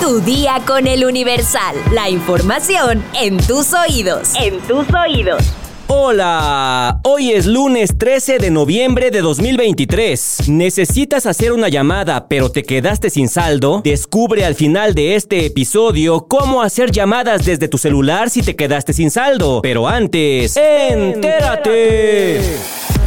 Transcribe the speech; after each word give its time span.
Tu 0.00 0.20
día 0.20 0.60
con 0.66 0.86
el 0.86 1.04
Universal. 1.04 1.76
La 1.92 2.10
información 2.10 3.02
en 3.14 3.38
tus 3.38 3.72
oídos. 3.72 4.32
En 4.38 4.60
tus 4.60 4.86
oídos. 4.92 5.42
Hola, 5.86 7.00
hoy 7.04 7.32
es 7.32 7.46
lunes 7.46 7.96
13 7.96 8.38
de 8.38 8.50
noviembre 8.50 9.10
de 9.10 9.20
2023. 9.20 10.48
¿Necesitas 10.48 11.26
hacer 11.26 11.52
una 11.52 11.68
llamada 11.68 12.26
pero 12.28 12.50
te 12.50 12.62
quedaste 12.62 13.10
sin 13.10 13.28
saldo? 13.28 13.80
Descubre 13.84 14.44
al 14.44 14.54
final 14.54 14.94
de 14.94 15.14
este 15.14 15.46
episodio 15.46 16.26
cómo 16.28 16.62
hacer 16.62 16.90
llamadas 16.90 17.44
desde 17.44 17.68
tu 17.68 17.78
celular 17.78 18.30
si 18.30 18.42
te 18.42 18.56
quedaste 18.56 18.92
sin 18.92 19.10
saldo. 19.10 19.60
Pero 19.62 19.88
antes, 19.88 20.56
entérate. 20.56 22.40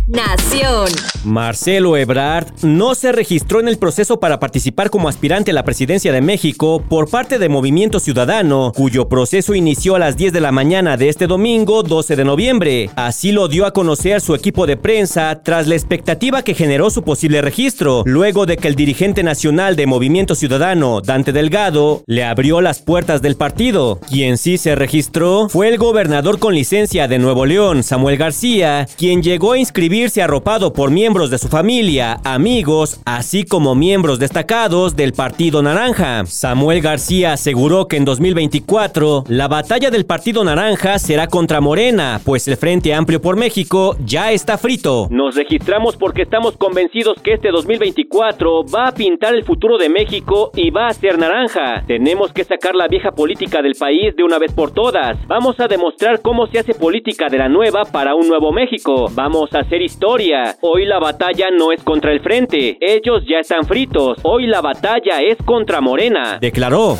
Nación. 0.07 0.87
Marcelo 1.25 1.97
Ebrard 1.97 2.47
no 2.61 2.95
se 2.95 3.11
registró 3.11 3.59
en 3.59 3.67
el 3.67 3.77
proceso 3.77 4.21
para 4.21 4.39
participar 4.39 4.89
como 4.89 5.09
aspirante 5.09 5.51
a 5.51 5.53
la 5.53 5.65
presidencia 5.65 6.13
de 6.13 6.21
México 6.21 6.81
por 6.87 7.09
parte 7.09 7.37
de 7.39 7.49
Movimiento 7.49 7.99
Ciudadano, 7.99 8.71
cuyo 8.73 9.09
proceso 9.09 9.53
inició 9.53 9.95
a 9.95 9.99
las 9.99 10.15
10 10.15 10.31
de 10.31 10.39
la 10.39 10.53
mañana 10.53 10.95
de 10.95 11.09
este 11.09 11.27
domingo 11.27 11.83
12 11.83 12.15
de 12.15 12.23
noviembre. 12.23 12.89
Así 12.95 13.33
lo 13.33 13.49
dio 13.49 13.65
a 13.65 13.73
conocer 13.73 14.21
su 14.21 14.33
equipo 14.33 14.65
de 14.65 14.77
prensa 14.77 15.41
tras 15.43 15.67
la 15.67 15.75
expectativa 15.75 16.41
que 16.41 16.53
generó 16.53 16.89
su 16.89 17.03
posible 17.03 17.41
registro, 17.41 18.03
luego 18.05 18.45
de 18.45 18.55
que 18.55 18.69
el 18.69 18.75
dirigente 18.75 19.23
nacional 19.23 19.75
de 19.75 19.87
Movimiento 19.87 20.35
Ciudadano, 20.35 21.01
Dante 21.01 21.33
Delgado, 21.33 22.03
le 22.07 22.23
abrió 22.23 22.61
las 22.61 22.79
puertas 22.79 23.21
del 23.21 23.35
partido. 23.35 23.99
Quien 24.09 24.37
sí 24.37 24.57
se 24.57 24.73
registró 24.75 25.49
fue 25.49 25.67
el 25.67 25.77
gobernador 25.77 26.39
con 26.39 26.55
licencia 26.55 27.09
de 27.09 27.19
Nuevo 27.19 27.45
León, 27.45 27.83
Samuel 27.83 28.15
García, 28.15 28.87
quien 28.97 29.21
llegó 29.21 29.51
a 29.51 29.57
inscribir 29.59 29.96
arropado 30.05 30.73
por 30.73 30.91
miembros 30.91 31.31
de 31.31 31.39
su 31.39 31.47
familia, 31.47 32.19
amigos, 32.23 33.01
así 33.03 33.43
como 33.43 33.73
miembros 33.73 34.19
destacados 34.19 34.95
del 34.95 35.13
Partido 35.13 35.63
Naranja. 35.63 36.23
Samuel 36.27 36.81
García 36.81 37.33
aseguró 37.33 37.87
que 37.87 37.97
en 37.97 38.05
2024 38.05 39.23
la 39.27 39.47
batalla 39.47 39.89
del 39.89 40.05
Partido 40.05 40.43
Naranja 40.43 40.99
será 40.99 41.25
contra 41.25 41.61
Morena, 41.61 42.21
pues 42.23 42.47
el 42.47 42.57
Frente 42.57 42.93
Amplio 42.93 43.19
por 43.21 43.37
México 43.37 43.95
ya 44.05 44.31
está 44.31 44.59
frito. 44.59 45.07
Nos 45.09 45.35
registramos 45.35 45.97
porque 45.97 46.21
estamos 46.21 46.55
convencidos 46.57 47.19
que 47.23 47.33
este 47.33 47.49
2024 47.49 48.65
va 48.65 48.89
a 48.89 48.91
pintar 48.93 49.33
el 49.33 49.45
futuro 49.45 49.79
de 49.79 49.89
México 49.89 50.51
y 50.55 50.69
va 50.69 50.87
a 50.87 50.93
ser 50.93 51.17
naranja. 51.17 51.83
Tenemos 51.87 52.31
que 52.33 52.43
sacar 52.43 52.75
la 52.75 52.87
vieja 52.87 53.11
política 53.11 53.63
del 53.63 53.73
país 53.73 54.15
de 54.15 54.23
una 54.23 54.37
vez 54.37 54.53
por 54.53 54.71
todas. 54.71 55.17
Vamos 55.27 55.59
a 55.59 55.67
demostrar 55.67 56.21
cómo 56.21 56.45
se 56.45 56.59
hace 56.59 56.75
política 56.75 57.29
de 57.29 57.39
la 57.39 57.49
nueva 57.49 57.83
para 57.91 58.13
un 58.13 58.27
nuevo 58.27 58.51
México. 58.51 59.07
Vamos 59.15 59.53
a 59.55 59.59
hacer 59.59 59.81
historia. 59.87 60.55
Hoy 60.61 60.85
la 60.85 60.99
batalla 60.99 61.49
no 61.49 61.71
es 61.71 61.81
contra 61.81 62.11
el 62.11 62.19
frente. 62.19 62.77
Ellos 62.79 63.23
ya 63.27 63.39
están 63.39 63.65
fritos. 63.65 64.19
Hoy 64.21 64.45
la 64.45 64.61
batalla 64.61 65.21
es 65.21 65.37
contra 65.43 65.81
Morena. 65.81 66.37
Declaró. 66.39 66.97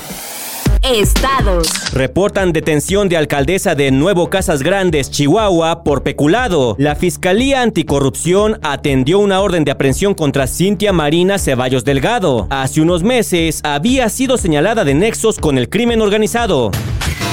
Estados. 0.84 1.92
Reportan 1.94 2.54
detención 2.54 3.10
de 3.10 3.18
alcaldesa 3.18 3.76
de 3.76 3.92
Nuevo 3.92 4.30
Casas 4.30 4.64
Grandes, 4.64 5.12
Chihuahua, 5.12 5.84
por 5.84 6.04
peculado. 6.04 6.76
La 6.80 6.96
Fiscalía 6.96 7.62
Anticorrupción 7.62 8.60
atendió 8.62 9.20
una 9.20 9.42
orden 9.42 9.66
de 9.66 9.72
aprehensión 9.72 10.14
contra 10.14 10.48
Cintia 10.48 10.94
Marina 10.94 11.40
Ceballos 11.40 11.84
Delgado. 11.84 12.48
Hace 12.50 12.82
unos 12.82 13.04
meses 13.04 13.62
había 13.64 14.08
sido 14.10 14.38
señalada 14.38 14.86
de 14.86 14.94
nexos 14.94 15.40
con 15.40 15.58
el 15.58 15.70
crimen 15.70 16.02
organizado. 16.02 16.72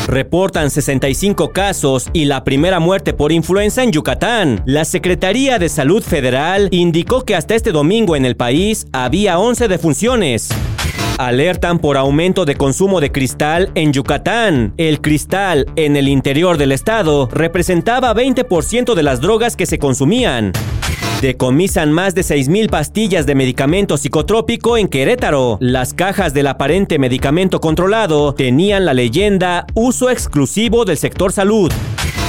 Reportan 0.06 0.70
65 0.70 1.50
casos 1.50 2.08
y 2.12 2.26
la 2.26 2.44
primera 2.44 2.78
muerte 2.78 3.14
por 3.14 3.32
influenza 3.32 3.82
en 3.82 3.92
Yucatán. 3.92 4.62
La 4.66 4.84
Secretaría 4.84 5.58
de 5.58 5.68
Salud 5.68 6.02
Federal 6.02 6.68
indicó 6.70 7.24
que 7.24 7.34
hasta 7.34 7.54
este 7.54 7.72
domingo 7.72 8.14
en 8.14 8.26
el 8.26 8.36
país 8.36 8.86
había 8.92 9.38
11 9.38 9.68
defunciones. 9.68 10.50
Alertan 11.16 11.78
por 11.78 11.96
aumento 11.96 12.44
de 12.44 12.56
consumo 12.56 13.00
de 13.00 13.12
cristal 13.12 13.70
en 13.74 13.92
Yucatán. 13.92 14.74
El 14.76 15.00
cristal 15.00 15.66
en 15.76 15.96
el 15.96 16.08
interior 16.08 16.58
del 16.58 16.72
estado 16.72 17.28
representaba 17.32 18.12
20% 18.14 18.94
de 18.94 19.02
las 19.02 19.20
drogas 19.20 19.56
que 19.56 19.66
se 19.66 19.78
consumían. 19.78 20.52
Decomisan 21.24 21.90
más 21.90 22.14
de 22.14 22.20
6.000 22.20 22.68
pastillas 22.68 23.24
de 23.24 23.34
medicamento 23.34 23.96
psicotrópico 23.96 24.76
en 24.76 24.88
Querétaro. 24.88 25.56
Las 25.58 25.94
cajas 25.94 26.34
del 26.34 26.46
aparente 26.48 26.98
medicamento 26.98 27.62
controlado 27.62 28.34
tenían 28.34 28.84
la 28.84 28.92
leyenda 28.92 29.66
uso 29.72 30.10
exclusivo 30.10 30.84
del 30.84 30.98
sector 30.98 31.32
salud. 31.32 31.72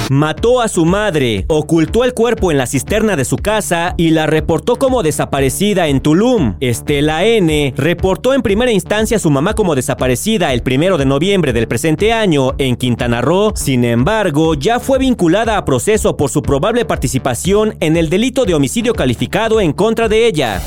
Mató 0.08 0.60
a 0.60 0.68
su 0.68 0.84
madre, 0.84 1.46
ocultó 1.48 2.04
el 2.04 2.14
cuerpo 2.14 2.52
en 2.52 2.58
la 2.58 2.66
cisterna 2.66 3.16
de 3.16 3.24
su 3.24 3.36
casa 3.36 3.94
y 3.96 4.10
la 4.10 4.26
reportó 4.26 4.76
como 4.76 5.02
desaparecida 5.02 5.88
en 5.88 6.00
Tulum. 6.00 6.54
Estela 6.60 7.24
N. 7.24 7.74
reportó 7.76 8.32
en 8.32 8.42
primera 8.42 8.70
instancia 8.70 9.16
a 9.16 9.20
su 9.20 9.30
mamá 9.30 9.54
como 9.54 9.74
desaparecida 9.74 10.52
el 10.52 10.62
primero 10.62 10.96
de 10.96 11.06
noviembre 11.06 11.52
del 11.52 11.66
presente 11.66 12.12
año 12.12 12.52
en 12.58 12.76
Quintana 12.76 13.20
Roo. 13.20 13.52
Sin 13.56 13.84
embargo, 13.84 14.54
ya 14.54 14.78
fue 14.78 15.00
vinculada 15.00 15.56
a 15.56 15.64
proceso 15.64 16.16
por 16.16 16.30
su 16.30 16.40
probable 16.40 16.84
participación 16.84 17.74
en 17.80 17.96
el 17.96 18.08
delito 18.08 18.44
de 18.44 18.54
homicidio 18.54 18.92
calificado 18.92 19.60
en 19.60 19.72
contra 19.72 20.08
de 20.08 20.28
ella. 20.28 20.62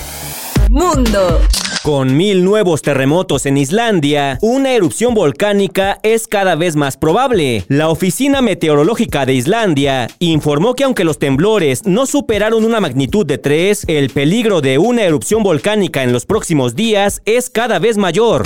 Mundo. 0.69 1.39
Con 1.89 2.15
mil 2.15 2.45
nuevos 2.45 2.83
terremotos 2.83 3.47
en 3.47 3.57
Islandia, 3.57 4.37
una 4.43 4.73
erupción 4.73 5.15
volcánica 5.15 5.99
es 6.03 6.27
cada 6.27 6.53
vez 6.53 6.75
más 6.75 6.97
probable. 6.97 7.65
La 7.67 7.89
Oficina 7.89 8.43
Meteorológica 8.43 9.25
de 9.25 9.33
Islandia 9.33 10.07
informó 10.19 10.75
que 10.75 10.83
aunque 10.83 11.03
los 11.03 11.17
temblores 11.17 11.87
no 11.87 12.05
superaron 12.05 12.63
una 12.63 12.79
magnitud 12.79 13.25
de 13.25 13.39
3, 13.39 13.85
el 13.87 14.11
peligro 14.11 14.61
de 14.61 14.77
una 14.77 15.01
erupción 15.01 15.41
volcánica 15.41 16.03
en 16.03 16.13
los 16.13 16.27
próximos 16.27 16.75
días 16.75 17.23
es 17.25 17.49
cada 17.49 17.79
vez 17.79 17.97
mayor. 17.97 18.43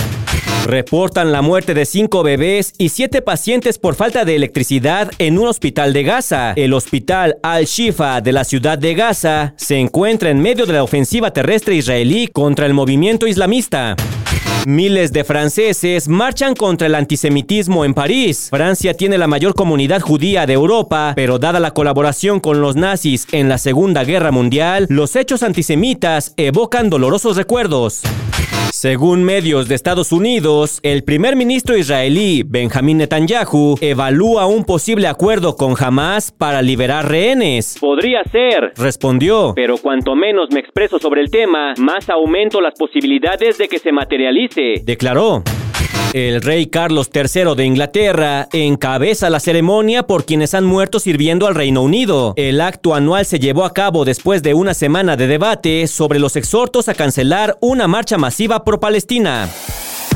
Reportan 0.64 1.30
la 1.30 1.42
muerte 1.42 1.74
de 1.74 1.84
cinco 1.84 2.22
bebés 2.22 2.72
y 2.78 2.88
siete 2.88 3.20
pacientes 3.20 3.78
por 3.78 3.94
falta 3.94 4.24
de 4.24 4.34
electricidad 4.34 5.10
en 5.18 5.38
un 5.38 5.48
hospital 5.48 5.92
de 5.92 6.02
Gaza. 6.04 6.54
El 6.56 6.72
hospital 6.72 7.36
Al-Shifa 7.42 8.22
de 8.22 8.32
la 8.32 8.44
ciudad 8.44 8.78
de 8.78 8.94
Gaza 8.94 9.52
se 9.56 9.78
encuentra 9.78 10.30
en 10.30 10.40
medio 10.40 10.64
de 10.64 10.72
la 10.72 10.82
ofensiva 10.82 11.32
terrestre 11.32 11.74
israelí 11.74 12.28
contra 12.28 12.64
el 12.64 12.72
movimiento 12.72 13.26
islamista. 13.26 13.94
Miles 14.66 15.12
de 15.12 15.24
franceses 15.24 16.08
marchan 16.08 16.54
contra 16.54 16.86
el 16.86 16.94
antisemitismo 16.94 17.84
en 17.84 17.92
París. 17.92 18.48
Francia 18.48 18.94
tiene 18.94 19.18
la 19.18 19.26
mayor 19.26 19.54
comunidad 19.54 20.00
judía 20.00 20.46
de 20.46 20.54
Europa, 20.54 21.12
pero 21.14 21.38
dada 21.38 21.60
la 21.60 21.72
colaboración 21.72 22.40
con 22.40 22.62
los 22.62 22.74
nazis 22.74 23.26
en 23.32 23.50
la 23.50 23.58
Segunda 23.58 24.04
Guerra 24.04 24.30
Mundial, 24.30 24.86
los 24.88 25.14
hechos 25.16 25.42
antisemitas 25.42 26.32
evocan 26.38 26.88
dolorosos 26.88 27.36
recuerdos. 27.36 28.00
Según 28.72 29.24
medios 29.24 29.66
de 29.68 29.76
Estados 29.76 30.12
Unidos, 30.12 30.80
el 30.82 31.04
primer 31.04 31.36
ministro 31.36 31.76
israelí 31.76 32.42
Benjamín 32.44 32.98
Netanyahu 32.98 33.76
evalúa 33.80 34.46
un 34.46 34.64
posible 34.64 35.06
acuerdo 35.06 35.56
con 35.56 35.74
Hamas 35.78 36.32
para 36.32 36.60
liberar 36.60 37.08
rehenes. 37.08 37.78
Podría 37.80 38.22
ser, 38.24 38.74
respondió, 38.76 39.52
pero 39.56 39.78
cuanto 39.78 40.14
menos 40.14 40.48
me 40.52 40.60
expreso 40.60 40.98
sobre 40.98 41.22
el 41.22 41.30
tema, 41.30 41.72
más 41.78 42.10
aumento 42.10 42.60
las 42.60 42.74
posibilidades 42.74 43.56
de 43.56 43.68
que 43.68 43.78
se 43.78 43.90
materialice, 43.90 44.82
declaró. 44.84 45.42
El 46.12 46.42
rey 46.42 46.66
Carlos 46.66 47.10
III 47.12 47.56
de 47.56 47.64
Inglaterra 47.64 48.48
encabeza 48.52 49.30
la 49.30 49.40
ceremonia 49.40 50.04
por 50.04 50.24
quienes 50.24 50.54
han 50.54 50.64
muerto 50.64 51.00
sirviendo 51.00 51.48
al 51.48 51.56
Reino 51.56 51.82
Unido. 51.82 52.34
El 52.36 52.60
acto 52.60 52.94
anual 52.94 53.26
se 53.26 53.40
llevó 53.40 53.64
a 53.64 53.72
cabo 53.72 54.04
después 54.04 54.42
de 54.42 54.54
una 54.54 54.74
semana 54.74 55.16
de 55.16 55.26
debate 55.26 55.86
sobre 55.88 56.20
los 56.20 56.36
exhortos 56.36 56.88
a 56.88 56.94
cancelar 56.94 57.58
una 57.60 57.88
marcha 57.88 58.16
masiva 58.16 58.62
pro 58.62 58.78
Palestina. 58.78 59.48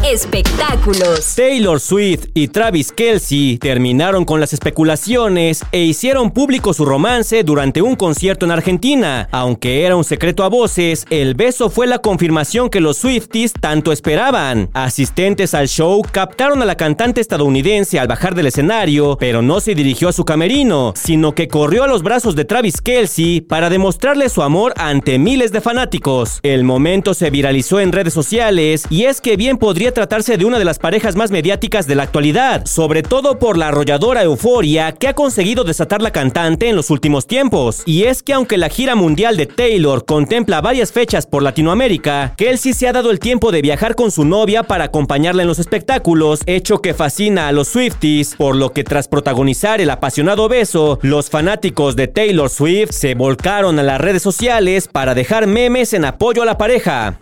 Espectáculos. 0.07 1.35
Taylor 1.35 1.81
Swift 1.81 2.27
y 2.33 2.49
Travis 2.49 2.93
Kelsey 2.93 3.59
terminaron 3.59 4.25
con 4.25 4.39
las 4.39 4.53
especulaciones 4.53 5.65
e 5.73 5.81
hicieron 5.81 6.31
público 6.31 6.73
su 6.73 6.85
romance 6.85 7.43
durante 7.43 7.83
un 7.83 7.97
concierto 7.97 8.47
en 8.47 8.53
Argentina. 8.53 9.29
Aunque 9.33 9.85
era 9.85 9.97
un 9.97 10.05
secreto 10.05 10.45
a 10.45 10.49
voces, 10.49 11.05
el 11.11 11.35
beso 11.35 11.69
fue 11.69 11.89
la 11.89 11.99
confirmación 11.99 12.71
que 12.71 12.81
los 12.81 12.99
Swifties 12.99 13.53
tanto 13.53 13.91
esperaban. 13.91 14.71
Asistentes 14.73 15.53
al 15.53 15.67
show 15.69 16.01
captaron 16.11 16.63
a 16.63 16.65
la 16.65 16.77
cantante 16.77 17.21
estadounidense 17.21 17.99
al 17.99 18.07
bajar 18.07 18.37
del 18.37 18.47
escenario, 18.47 19.17
pero 19.19 19.43
no 19.43 19.59
se 19.59 19.75
dirigió 19.75 20.09
a 20.09 20.13
su 20.13 20.25
camerino, 20.25 20.95
sino 20.97 21.35
que 21.35 21.49
corrió 21.49 21.83
a 21.83 21.89
los 21.89 22.05
brazos 22.05 22.37
de 22.37 22.45
Travis 22.45 22.81
Kelsey 22.81 23.41
para 23.41 23.69
demostrarle 23.69 24.29
su 24.29 24.43
amor 24.43 24.75
ante 24.77 25.19
miles 25.19 25.51
de 25.51 25.61
fanáticos. 25.61 26.39
El 26.45 26.63
momento 26.63 27.15
se 27.15 27.31
viralizó 27.31 27.81
en 27.81 27.93
redes 27.93 28.15
sociales 28.15 28.85
y 28.91 29.05
es 29.05 29.21
que 29.21 29.37
bien 29.37 29.59
podría 29.59 29.88
tratarse 29.93 30.37
de 30.37 30.45
una 30.45 30.59
de 30.59 30.65
las 30.65 30.79
parejas 30.79 31.17
más 31.17 31.31
mediáticas 31.31 31.87
de 31.87 31.95
la 31.95 32.05
actualidad, 32.05 32.67
sobre 32.67 33.03
todo 33.03 33.39
por 33.39 33.57
la 33.57 33.69
arrolladora 33.69 34.23
euforia 34.23 34.93
que 34.93 35.09
ha 35.09 35.15
conseguido 35.15 35.65
desatar 35.65 36.03
la 36.03 36.11
cantante 36.11 36.69
en 36.69 36.77
los 36.77 36.91
últimos 36.91 37.27
tiempos. 37.27 37.83
Y 37.87 38.05
es 38.05 38.23
que 38.23 38.33
aunque 38.33 38.57
la 38.57 38.69
gira 38.69 38.95
mundial 38.95 39.37
de 39.37 39.47
Taylor 39.47 40.05
contempla 40.05 40.61
varias 40.61 40.93
fechas 40.93 41.27
por 41.27 41.43
Latinoamérica, 41.43 42.35
Kelsey 42.37 42.73
se 42.73 42.89
ha 42.89 42.93
dado 42.93 43.11
el 43.11 43.21
tiempo 43.21 43.53
de 43.53 43.63
viajar 43.63 43.95
con 43.95 44.11
su 44.11 44.25
novia 44.25 44.63
para 44.63 44.85
acompañarla 44.85 45.43
en 45.43 45.49
los 45.49 45.59
espectáculos, 45.59 46.41
hecho 46.47 46.81
que 46.81 46.95
fascina 46.95 47.49
a 47.49 47.53
los 47.53 47.69
Swifties, 47.69 48.35
por 48.37 48.57
lo 48.57 48.73
que 48.73 48.85
tras 48.85 49.09
protagonizar 49.09 49.81
el 49.81 49.91
apasionado 49.91 50.49
beso, 50.49 50.99
los 51.03 51.31
fanáticos 51.31 51.97
de 51.97 52.09
Taylor 52.09 52.51
Swift 52.51 52.93
se 52.93 53.15
volcaron 53.15 53.79
a 53.79 53.83
las 53.83 54.01
redes 54.01 54.23
sociales 54.23 54.89
para 54.89 55.15
dejar 55.15 55.47
memes 55.47 55.93
en 55.93 56.05
apoyo 56.05 56.43
a 56.43 56.47
la 56.47 56.59
pareja. 56.59 57.21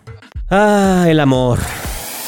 Ah, 0.49 1.05
el 1.07 1.19
amor. 1.19 1.59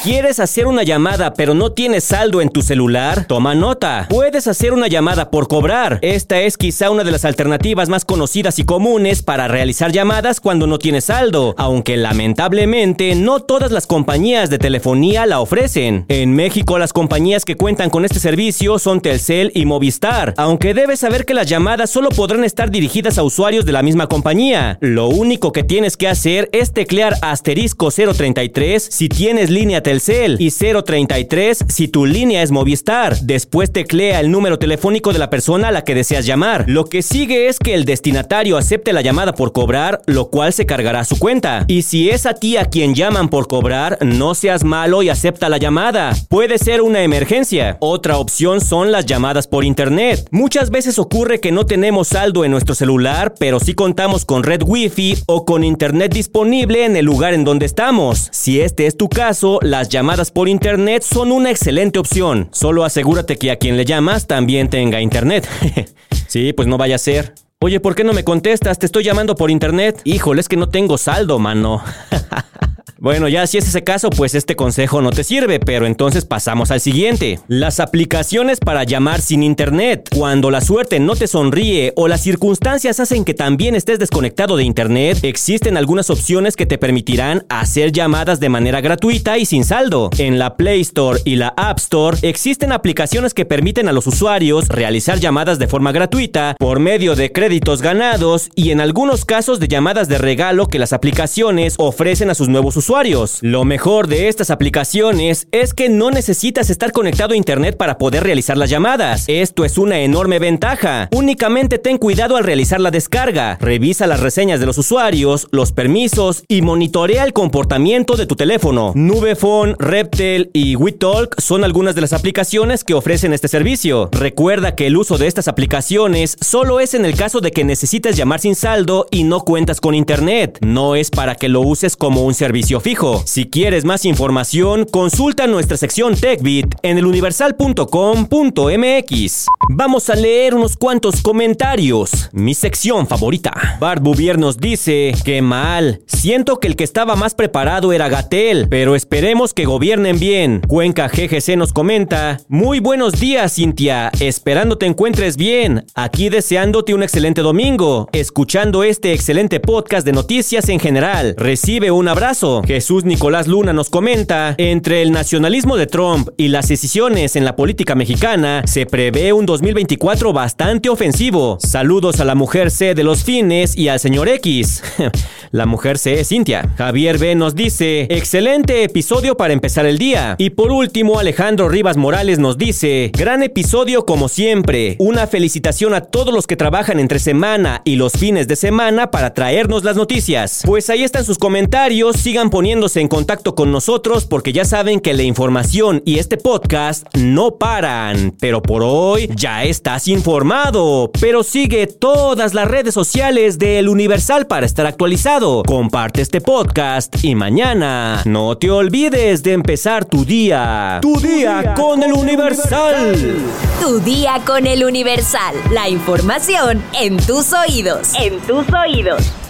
¿Quieres 0.02 0.40
hacer 0.40 0.66
una 0.66 0.82
llamada 0.82 1.34
pero 1.34 1.52
no 1.52 1.72
tienes 1.72 2.04
saldo 2.04 2.40
en 2.40 2.48
tu 2.48 2.62
celular? 2.62 3.26
Toma 3.26 3.54
nota. 3.54 4.06
Puedes 4.08 4.46
hacer 4.46 4.72
una 4.72 4.88
llamada 4.88 5.30
por 5.30 5.46
cobrar. 5.46 5.98
Esta 6.00 6.40
es 6.40 6.56
quizá 6.56 6.90
una 6.90 7.04
de 7.04 7.10
las 7.10 7.26
alternativas 7.26 7.90
más 7.90 8.06
conocidas 8.06 8.58
y 8.58 8.64
comunes 8.64 9.22
para 9.22 9.46
realizar 9.46 9.92
llamadas 9.92 10.40
cuando 10.40 10.66
no 10.66 10.78
tienes 10.78 11.04
saldo, 11.04 11.54
aunque 11.58 11.98
lamentablemente 11.98 13.14
no 13.14 13.40
todas 13.40 13.72
las 13.72 13.86
compañías 13.86 14.48
de 14.48 14.58
telefonía 14.58 15.26
la 15.26 15.38
ofrecen. 15.38 16.06
En 16.08 16.34
México 16.34 16.78
las 16.78 16.94
compañías 16.94 17.44
que 17.44 17.58
cuentan 17.58 17.90
con 17.90 18.06
este 18.06 18.20
servicio 18.20 18.78
son 18.78 19.02
Telcel 19.02 19.52
y 19.54 19.66
Movistar, 19.66 20.32
aunque 20.38 20.72
debes 20.72 21.00
saber 21.00 21.26
que 21.26 21.34
las 21.34 21.46
llamadas 21.46 21.90
solo 21.90 22.08
podrán 22.08 22.44
estar 22.44 22.70
dirigidas 22.70 23.18
a 23.18 23.22
usuarios 23.22 23.66
de 23.66 23.72
la 23.72 23.82
misma 23.82 24.06
compañía. 24.06 24.78
Lo 24.80 25.08
único 25.08 25.52
que 25.52 25.62
tienes 25.62 25.98
que 25.98 26.08
hacer 26.08 26.48
es 26.52 26.72
teclear 26.72 27.16
asterisco 27.20 27.90
033 27.90 28.82
si 28.82 29.10
tienes 29.10 29.50
línea 29.50 29.82
Telcel 29.90 30.36
y 30.38 30.52
033 30.52 31.64
si 31.68 31.88
tu 31.88 32.06
línea 32.06 32.44
es 32.44 32.52
Movistar. 32.52 33.18
Después 33.22 33.72
teclea 33.72 34.20
el 34.20 34.30
número 34.30 34.56
telefónico 34.56 35.12
de 35.12 35.18
la 35.18 35.30
persona 35.30 35.66
a 35.66 35.72
la 35.72 35.82
que 35.82 35.96
deseas 35.96 36.26
llamar. 36.26 36.66
Lo 36.68 36.84
que 36.84 37.02
sigue 37.02 37.48
es 37.48 37.58
que 37.58 37.74
el 37.74 37.84
destinatario 37.84 38.56
acepte 38.56 38.92
la 38.92 39.00
llamada 39.00 39.34
por 39.34 39.50
cobrar, 39.50 40.00
lo 40.06 40.30
cual 40.30 40.52
se 40.52 40.64
cargará 40.64 41.00
a 41.00 41.04
su 41.04 41.18
cuenta. 41.18 41.64
Y 41.66 41.82
si 41.82 42.08
es 42.08 42.24
a 42.24 42.34
ti 42.34 42.56
a 42.56 42.66
quien 42.66 42.94
llaman 42.94 43.30
por 43.30 43.48
cobrar, 43.48 43.98
no 44.00 44.36
seas 44.36 44.62
malo 44.62 45.02
y 45.02 45.08
acepta 45.08 45.48
la 45.48 45.58
llamada. 45.58 46.14
Puede 46.28 46.58
ser 46.58 46.82
una 46.82 47.02
emergencia. 47.02 47.76
Otra 47.80 48.18
opción 48.18 48.60
son 48.60 48.92
las 48.92 49.06
llamadas 49.06 49.48
por 49.48 49.64
internet. 49.64 50.24
Muchas 50.30 50.70
veces 50.70 51.00
ocurre 51.00 51.40
que 51.40 51.50
no 51.50 51.66
tenemos 51.66 52.06
saldo 52.06 52.44
en 52.44 52.52
nuestro 52.52 52.76
celular, 52.76 53.34
pero 53.40 53.58
sí 53.58 53.74
contamos 53.74 54.24
con 54.24 54.44
red 54.44 54.62
wifi 54.64 55.16
o 55.26 55.44
con 55.44 55.64
internet 55.64 56.14
disponible 56.14 56.84
en 56.84 56.94
el 56.94 57.06
lugar 57.06 57.34
en 57.34 57.42
donde 57.42 57.66
estamos. 57.66 58.28
Si 58.30 58.60
este 58.60 58.86
es 58.86 58.96
tu 58.96 59.08
caso, 59.08 59.58
las 59.80 59.88
llamadas 59.88 60.30
por 60.30 60.46
internet 60.46 61.02
son 61.02 61.32
una 61.32 61.50
excelente 61.50 61.98
opción. 61.98 62.50
Solo 62.52 62.84
asegúrate 62.84 63.36
que 63.36 63.50
a 63.50 63.56
quien 63.56 63.78
le 63.78 63.86
llamas 63.86 64.26
también 64.26 64.68
tenga 64.68 65.00
internet. 65.00 65.48
sí, 66.28 66.52
pues 66.52 66.68
no 66.68 66.76
vaya 66.76 66.96
a 66.96 66.98
ser. 66.98 67.32
Oye, 67.60 67.80
¿por 67.80 67.94
qué 67.94 68.04
no 68.04 68.12
me 68.12 68.22
contestas? 68.22 68.78
Te 68.78 68.84
estoy 68.84 69.04
llamando 69.04 69.36
por 69.36 69.50
internet. 69.50 69.98
Híjole, 70.04 70.42
es 70.42 70.48
que 70.48 70.58
no 70.58 70.68
tengo 70.68 70.98
saldo, 70.98 71.38
mano. 71.38 71.82
Bueno, 72.98 73.28
ya 73.28 73.46
si 73.46 73.58
es 73.58 73.66
ese 73.66 73.82
caso, 73.82 74.10
pues 74.10 74.34
este 74.34 74.56
consejo 74.56 75.00
no 75.00 75.10
te 75.10 75.24
sirve, 75.24 75.60
pero 75.60 75.86
entonces 75.86 76.24
pasamos 76.24 76.70
al 76.70 76.80
siguiente. 76.80 77.38
Las 77.48 77.80
aplicaciones 77.80 78.60
para 78.60 78.84
llamar 78.84 79.20
sin 79.20 79.42
internet. 79.42 80.08
Cuando 80.14 80.50
la 80.50 80.60
suerte 80.60 81.00
no 81.00 81.16
te 81.16 81.26
sonríe 81.26 81.92
o 81.96 82.08
las 82.08 82.22
circunstancias 82.22 83.00
hacen 83.00 83.24
que 83.24 83.34
también 83.34 83.74
estés 83.74 83.98
desconectado 83.98 84.56
de 84.56 84.64
internet, 84.64 85.18
existen 85.22 85.76
algunas 85.76 86.10
opciones 86.10 86.56
que 86.56 86.66
te 86.66 86.78
permitirán 86.78 87.44
hacer 87.48 87.92
llamadas 87.92 88.40
de 88.40 88.48
manera 88.48 88.80
gratuita 88.80 89.38
y 89.38 89.46
sin 89.46 89.64
saldo. 89.64 90.10
En 90.18 90.38
la 90.38 90.56
Play 90.56 90.80
Store 90.82 91.20
y 91.24 91.36
la 91.36 91.54
App 91.56 91.78
Store 91.78 92.18
existen 92.22 92.72
aplicaciones 92.72 93.34
que 93.34 93.44
permiten 93.44 93.88
a 93.88 93.92
los 93.92 94.06
usuarios 94.06 94.68
realizar 94.68 95.18
llamadas 95.18 95.58
de 95.58 95.68
forma 95.68 95.92
gratuita 95.92 96.56
por 96.58 96.80
medio 96.80 97.14
de 97.16 97.32
créditos 97.32 97.82
ganados 97.82 98.50
y 98.54 98.70
en 98.70 98.80
algunos 98.80 99.24
casos 99.24 99.60
de 99.60 99.68
llamadas 99.68 100.08
de 100.08 100.18
regalo 100.18 100.68
que 100.68 100.78
las 100.78 100.92
aplicaciones 100.92 101.74
ofrecen 101.78 102.30
a 102.30 102.34
sus 102.34 102.48
nuevos 102.48 102.69
usuarios 102.76 103.38
lo 103.40 103.64
mejor 103.64 104.08
de 104.08 104.28
estas 104.28 104.50
aplicaciones 104.50 105.48
es 105.52 105.74
que 105.74 105.88
no 105.88 106.10
necesitas 106.10 106.70
estar 106.70 106.92
conectado 106.92 107.34
a 107.34 107.36
internet 107.36 107.76
para 107.76 107.98
poder 107.98 108.22
realizar 108.22 108.56
las 108.56 108.68
llamadas. 108.68 109.24
Esto 109.26 109.64
es 109.64 109.78
una 109.78 110.00
enorme 110.00 110.38
ventaja. 110.38 111.08
Únicamente 111.12 111.78
ten 111.78 111.98
cuidado 111.98 112.36
al 112.36 112.44
realizar 112.44 112.80
la 112.80 112.90
descarga. 112.90 113.58
Revisa 113.60 114.06
las 114.06 114.20
reseñas 114.20 114.60
de 114.60 114.66
los 114.66 114.78
usuarios, 114.78 115.48
los 115.50 115.72
permisos 115.72 116.44
y 116.46 116.62
monitorea 116.62 117.24
el 117.24 117.32
comportamiento 117.32 118.16
de 118.16 118.26
tu 118.26 118.36
teléfono. 118.36 118.92
Nubefone, 118.94 119.74
Reptel 119.78 120.50
y 120.52 120.76
WeTalk 120.76 121.40
son 121.40 121.64
algunas 121.64 121.94
de 121.94 122.02
las 122.02 122.12
aplicaciones 122.12 122.84
que 122.84 122.94
ofrecen 122.94 123.32
este 123.32 123.48
servicio. 123.48 124.08
Recuerda 124.12 124.74
que 124.74 124.86
el 124.86 124.96
uso 124.96 125.16
de 125.16 125.26
estas 125.26 125.48
aplicaciones 125.48 126.36
solo 126.40 126.80
es 126.80 126.94
en 126.94 127.04
el 127.04 127.16
caso 127.16 127.40
de 127.40 127.50
que 127.50 127.64
necesites 127.64 128.16
llamar 128.16 128.40
sin 128.40 128.54
saldo 128.54 129.06
y 129.10 129.24
no 129.24 129.40
cuentas 129.40 129.80
con 129.80 129.94
internet. 129.94 130.58
No 130.60 130.96
es 130.96 131.10
para 131.10 131.34
que 131.34 131.48
lo 131.48 131.62
uses 131.62 131.96
como 131.96 132.24
un 132.24 132.34
servicio 132.34 132.59
fijo. 132.80 133.22
Si 133.26 133.46
quieres 133.46 133.84
más 133.84 134.04
información, 134.04 134.84
consulta 134.84 135.46
nuestra 135.46 135.76
sección 135.76 136.14
TechBit 136.14 136.74
en 136.82 136.98
eluniversal.com.mx. 136.98 139.46
Vamos 139.70 140.10
a 140.10 140.14
leer 140.14 140.54
unos 140.54 140.76
cuantos 140.76 141.22
comentarios. 141.22 142.28
Mi 142.32 142.54
sección 142.54 143.06
favorita. 143.06 143.52
Bart 143.80 144.02
Bouvier 144.02 144.38
nos 144.38 144.58
dice, 144.58 145.14
qué 145.24 145.42
mal. 145.42 146.02
Siento 146.06 146.60
que 146.60 146.68
el 146.68 146.76
que 146.76 146.84
estaba 146.84 147.16
más 147.16 147.34
preparado 147.34 147.92
era 147.92 148.08
Gatel, 148.08 148.68
pero 148.68 148.94
esperemos 148.94 149.54
que 149.54 149.64
gobiernen 149.64 150.18
bien. 150.18 150.60
Cuenca 150.66 151.08
GGC 151.08 151.56
nos 151.56 151.72
comenta, 151.72 152.38
muy 152.48 152.80
buenos 152.80 153.18
días 153.18 153.54
Cintia, 153.54 154.10
esperando 154.20 154.76
te 154.76 154.86
encuentres 154.86 155.36
bien. 155.36 155.86
Aquí 155.94 156.28
deseándote 156.28 156.94
un 156.94 157.02
excelente 157.02 157.40
domingo, 157.40 158.08
escuchando 158.12 158.84
este 158.84 159.12
excelente 159.12 159.60
podcast 159.60 160.04
de 160.04 160.12
noticias 160.12 160.68
en 160.68 160.78
general. 160.78 161.34
Recibe 161.38 161.90
un 161.90 162.08
abrazo. 162.08 162.49
Jesús 162.66 163.04
Nicolás 163.04 163.46
Luna 163.46 163.72
nos 163.72 163.90
comenta, 163.90 164.54
entre 164.58 165.02
el 165.02 165.12
nacionalismo 165.12 165.76
de 165.76 165.86
Trump 165.86 166.28
y 166.36 166.48
las 166.48 166.68
decisiones 166.68 167.36
en 167.36 167.44
la 167.44 167.56
política 167.56 167.94
mexicana, 167.94 168.62
se 168.66 168.86
prevé 168.86 169.32
un 169.32 169.46
2024 169.46 170.32
bastante 170.32 170.88
ofensivo. 170.88 171.58
Saludos 171.60 172.20
a 172.20 172.24
la 172.24 172.34
mujer 172.34 172.70
C 172.70 172.94
de 172.94 173.04
los 173.04 173.24
fines 173.24 173.76
y 173.76 173.88
al 173.88 174.00
señor 174.00 174.28
X. 174.28 174.82
la 175.50 175.66
mujer 175.66 175.98
C 175.98 176.20
es 176.20 176.28
Cintia. 176.28 176.70
Javier 176.76 177.18
B 177.18 177.34
nos 177.34 177.54
dice, 177.54 178.06
excelente 178.10 178.84
episodio 178.84 179.36
para 179.36 179.52
empezar 179.52 179.86
el 179.86 179.98
día. 179.98 180.36
Y 180.38 180.50
por 180.50 180.72
último, 180.72 181.18
Alejandro 181.18 181.68
Rivas 181.68 181.96
Morales 181.96 182.38
nos 182.38 182.56
dice, 182.56 183.10
gran 183.14 183.42
episodio 183.42 184.06
como 184.06 184.28
siempre. 184.28 184.96
Una 184.98 185.26
felicitación 185.26 185.94
a 185.94 186.00
todos 186.00 186.32
los 186.32 186.46
que 186.46 186.56
trabajan 186.56 187.00
entre 187.00 187.18
semana 187.18 187.82
y 187.84 187.96
los 187.96 188.12
fines 188.12 188.48
de 188.48 188.56
semana 188.56 189.10
para 189.10 189.34
traernos 189.34 189.84
las 189.84 189.96
noticias. 189.96 190.62
Pues 190.64 190.88
ahí 190.90 191.02
están 191.02 191.24
sus 191.24 191.38
comentarios, 191.38 192.16
sigan 192.16 192.39
poniéndose 192.48 193.00
en 193.00 193.08
contacto 193.08 193.54
con 193.54 193.70
nosotros 193.70 194.24
porque 194.24 194.54
ya 194.54 194.64
saben 194.64 195.00
que 195.00 195.12
la 195.12 195.24
información 195.24 196.02
y 196.06 196.18
este 196.18 196.38
podcast 196.38 197.04
no 197.14 197.56
paran. 197.56 198.34
Pero 198.40 198.62
por 198.62 198.82
hoy 198.82 199.28
ya 199.34 199.64
estás 199.64 200.08
informado. 200.08 201.10
Pero 201.20 201.42
sigue 201.42 201.86
todas 201.86 202.54
las 202.54 202.68
redes 202.68 202.94
sociales 202.94 203.58
de 203.58 203.78
El 203.78 203.88
Universal 203.88 204.46
para 204.46 204.64
estar 204.64 204.86
actualizado. 204.86 205.62
Comparte 205.64 206.22
este 206.22 206.40
podcast 206.40 207.22
y 207.22 207.34
mañana 207.34 208.22
no 208.24 208.56
te 208.56 208.70
olvides 208.70 209.42
de 209.42 209.52
empezar 209.52 210.04
tu 210.04 210.24
día. 210.24 211.00
Tu, 211.02 211.18
día, 211.20 211.74
con, 211.74 212.02
El 212.02 212.12
Universal. 212.12 213.36
Tu 213.80 214.00
día 214.00 214.40
con 214.46 214.66
El 214.66 214.84
Universal. 214.84 215.54
La 215.72 215.88
información 215.88 216.82
en 216.98 217.16
tus 217.16 217.52
oídos. 217.52 218.12
En 218.14 218.38
tus 218.40 218.64
oídos. 218.72 219.49